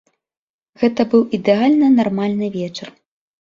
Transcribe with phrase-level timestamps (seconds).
[0.83, 2.93] Гэта быў ідэальна нармальны вечар.